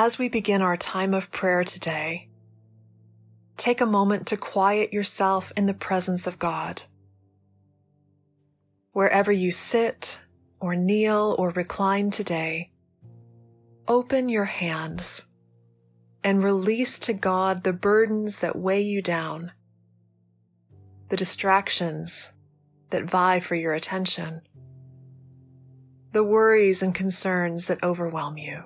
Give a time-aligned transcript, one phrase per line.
[0.00, 2.28] As we begin our time of prayer today,
[3.56, 6.82] take a moment to quiet yourself in the presence of God.
[8.92, 10.20] Wherever you sit
[10.60, 12.70] or kneel or recline today,
[13.88, 15.24] open your hands
[16.22, 19.50] and release to God the burdens that weigh you down,
[21.08, 22.30] the distractions
[22.90, 24.42] that vie for your attention,
[26.12, 28.62] the worries and concerns that overwhelm you.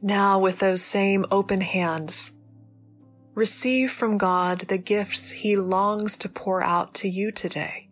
[0.00, 2.32] Now, with those same open hands,
[3.34, 7.88] receive from God the gifts He longs to pour out to you today.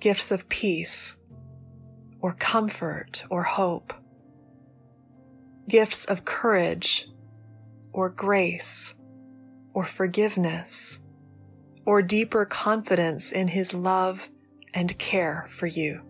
[0.00, 1.16] Gifts of peace,
[2.20, 3.94] or comfort, or hope.
[5.66, 7.08] Gifts of courage,
[7.92, 8.94] or grace,
[9.72, 11.00] or forgiveness,
[11.86, 14.28] or deeper confidence in His love
[14.74, 16.02] and care for you.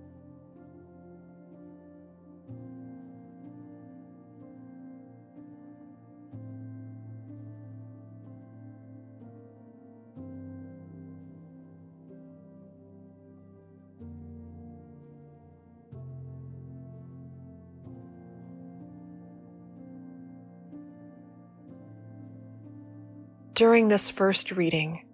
[23.61, 25.05] During this first reading,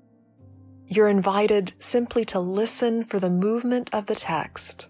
[0.87, 4.87] you're invited simply to listen for the movement of the text.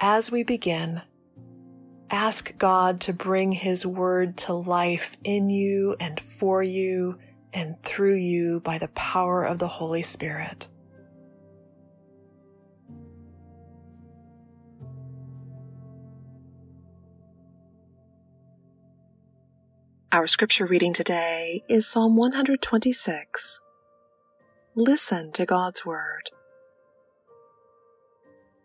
[0.00, 1.02] As we begin,
[2.08, 7.12] ask God to bring His Word to life in you and for you
[7.52, 10.68] and through you by the power of the Holy Spirit.
[20.16, 23.60] Our scripture reading today is Psalm 126.
[24.74, 26.30] Listen to God's Word.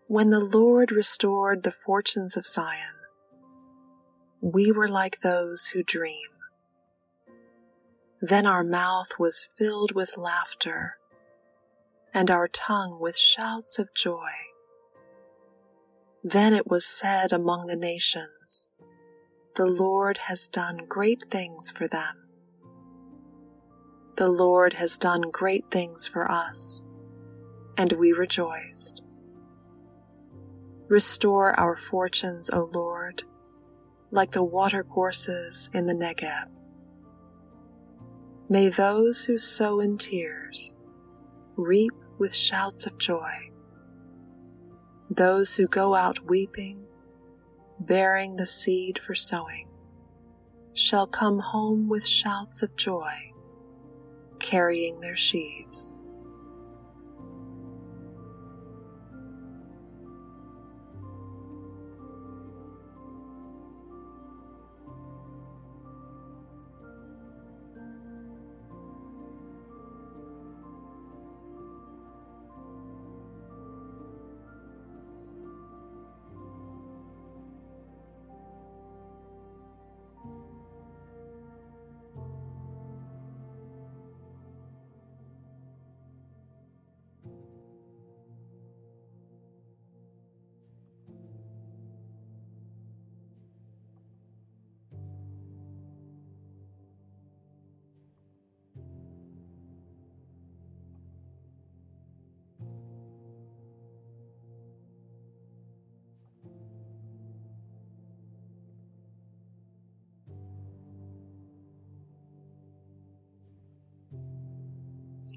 [0.07, 2.93] When the Lord restored the fortunes of Zion,
[4.39, 6.29] we were like those who dream.
[8.21, 10.95] Then our mouth was filled with laughter,
[12.13, 14.31] and our tongue with shouts of joy.
[16.23, 18.40] Then it was said among the nations,
[19.55, 22.15] the Lord has done great things for them.
[24.15, 26.81] The Lord has done great things for us,
[27.77, 29.03] and we rejoiced.
[30.87, 33.23] Restore our fortunes, O Lord,
[34.09, 36.47] like the watercourses in the Negeb.
[38.47, 40.75] May those who sow in tears
[41.57, 43.51] reap with shouts of joy.
[45.09, 46.85] Those who go out weeping
[47.85, 49.67] bearing the seed for sowing,
[50.73, 53.31] shall come home with shouts of joy,
[54.39, 55.91] carrying their sheaves.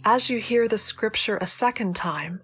[0.06, 2.42] As you hear the scripture a second time,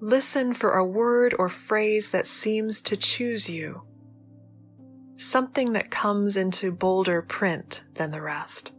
[0.00, 3.82] listen for a word or phrase that seems to choose you,
[5.16, 8.72] something that comes into bolder print than the rest.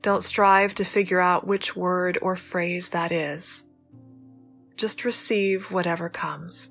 [0.00, 3.62] Don't strive to figure out which word or phrase that is.
[4.74, 6.68] Just receive whatever comes.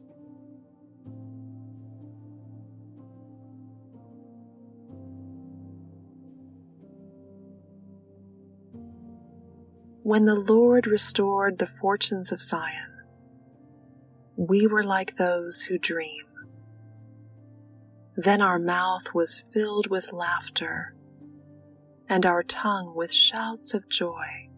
[10.11, 12.99] When the Lord restored the fortunes of Zion,
[14.35, 16.25] we were like those who dream.
[18.17, 20.93] Then our mouth was filled with laughter,
[22.09, 24.49] and our tongue with shouts of joy.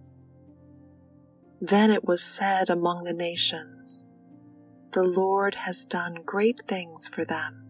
[1.61, 4.05] Then it was said among the nations,
[4.93, 7.67] The Lord has done great things for them.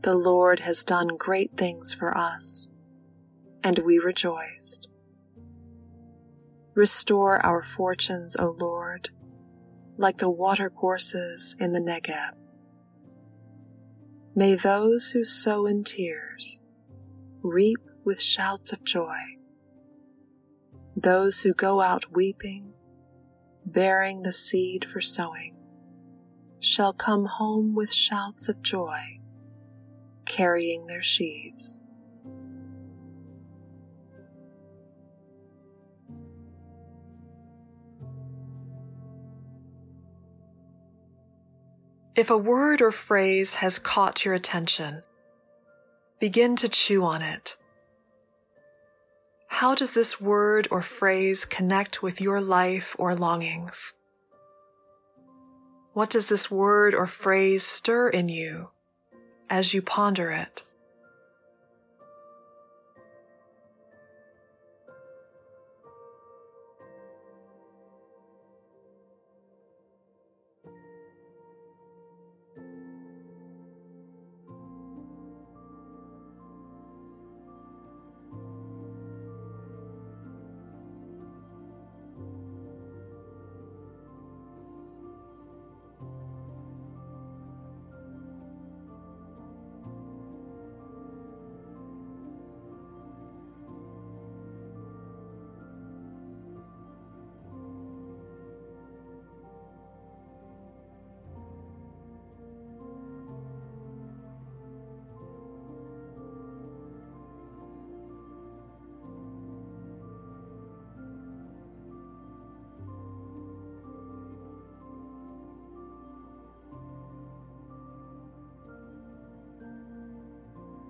[0.00, 2.68] The Lord has done great things for us,
[3.62, 4.88] and we rejoiced.
[6.74, 9.10] Restore our fortunes, O Lord,
[9.98, 12.32] like the watercourses in the Negeb.
[14.34, 16.60] May those who sow in tears
[17.42, 19.18] reap with shouts of joy.
[20.96, 22.72] Those who go out weeping,
[23.66, 25.56] bearing the seed for sowing,
[26.58, 29.20] shall come home with shouts of joy,
[30.24, 31.78] carrying their sheaves.
[42.14, 45.02] If a word or phrase has caught your attention,
[46.20, 47.56] begin to chew on it.
[49.46, 53.94] How does this word or phrase connect with your life or longings?
[55.94, 58.68] What does this word or phrase stir in you
[59.48, 60.64] as you ponder it?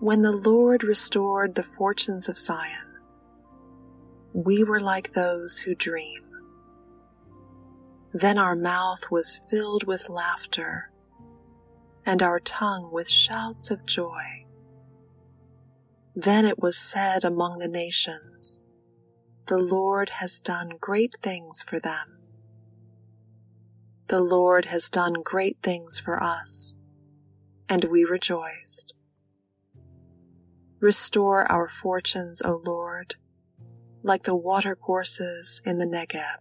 [0.03, 2.99] When the Lord restored the fortunes of Zion,
[4.33, 6.25] we were like those who dream.
[8.13, 10.91] Then our mouth was filled with laughter
[12.05, 14.45] and our tongue with shouts of joy.
[16.17, 18.59] Then it was said among the nations,
[19.47, 22.19] The Lord has done great things for them.
[24.09, 26.75] The Lord has done great things for us,
[27.69, 28.95] and we rejoiced.
[30.83, 33.15] Restore our fortunes, O Lord,
[34.03, 36.39] like the watercourses in the Negeb.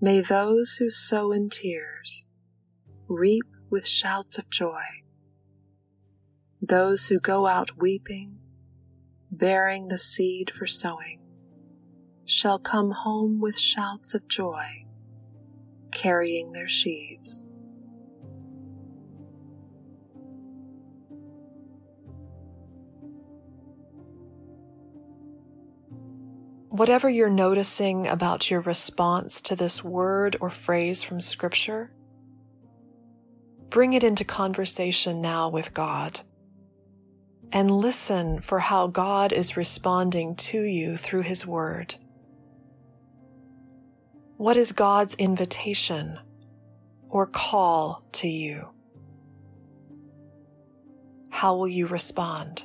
[0.00, 2.26] May those who sow in tears
[3.06, 4.82] reap with shouts of joy.
[6.60, 8.40] Those who go out weeping,
[9.30, 11.20] bearing the seed for sowing,
[12.24, 14.84] shall come home with shouts of joy,
[15.92, 17.44] carrying their sheaves.
[26.72, 31.92] Whatever you're noticing about your response to this word or phrase from Scripture,
[33.68, 36.22] bring it into conversation now with God
[37.52, 41.96] and listen for how God is responding to you through His Word.
[44.38, 46.18] What is God's invitation
[47.10, 48.70] or call to you?
[51.28, 52.64] How will you respond?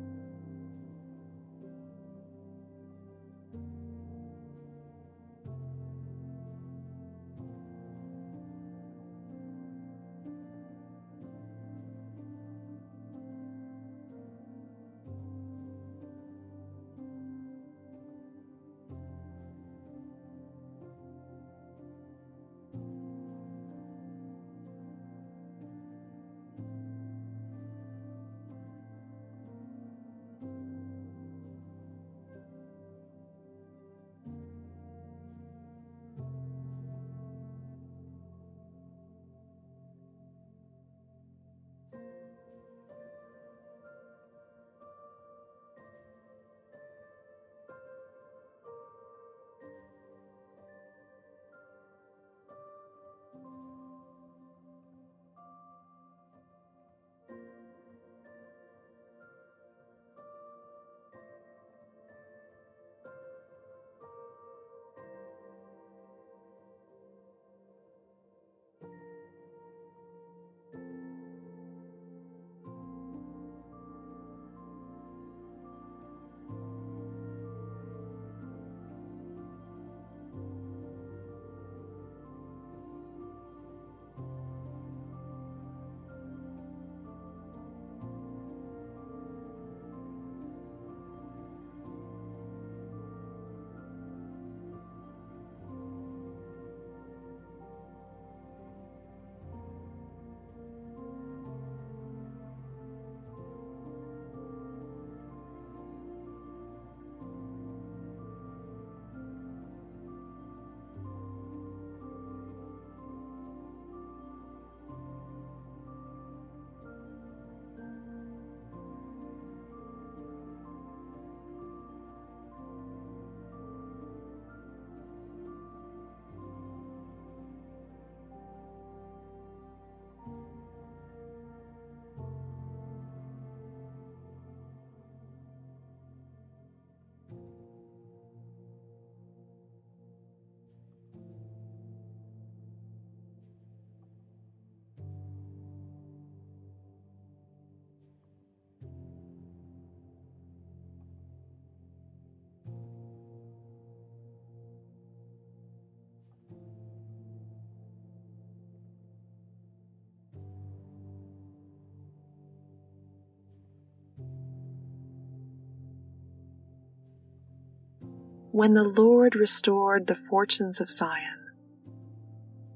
[168.53, 171.51] When the Lord restored the fortunes of Zion,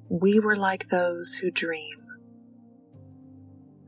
[0.08, 1.98] we were like those who dream.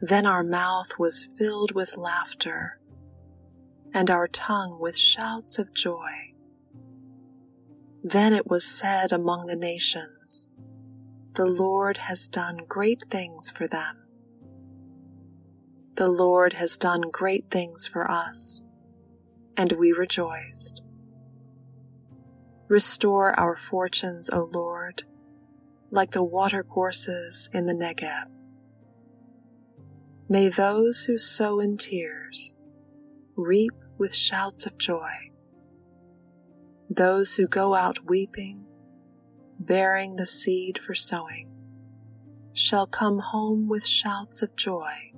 [0.02, 2.82] Then our mouth was filled with laughter
[3.94, 6.34] and our tongue with shouts of joy.
[8.04, 10.46] Then it was said among the nations,
[11.36, 14.04] The Lord has done great things for them.
[15.96, 18.62] The Lord has done great things for us,
[19.56, 20.84] and we rejoiced.
[22.68, 25.04] Restore our fortunes, O Lord,
[25.90, 28.26] like the watercourses in the Negeb.
[30.28, 32.54] May those who sow in tears
[33.38, 35.32] reap with shouts of joy.
[36.90, 38.66] Those who go out weeping,
[39.58, 41.50] bearing the seed for sowing,
[42.52, 45.14] shall come home with shouts of joy,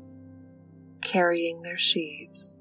[1.01, 2.53] carrying their sheaves.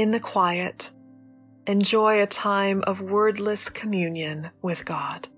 [0.00, 0.92] In the quiet,
[1.66, 5.28] enjoy a time of wordless communion with God.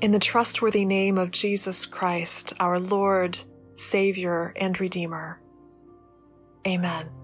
[0.00, 3.38] In the trustworthy name of Jesus Christ, our Lord,
[3.74, 5.42] Savior, and Redeemer.
[6.66, 7.19] Amen.